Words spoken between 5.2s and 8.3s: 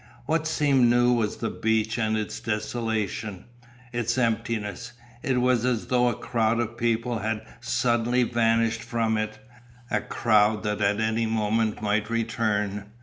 It was as though a crowd of people had suddenly